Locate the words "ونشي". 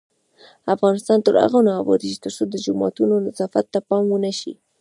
4.09-4.53